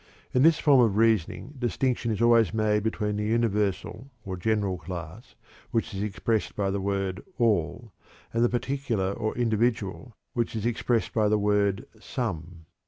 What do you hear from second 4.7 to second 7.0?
class, which is expressed by the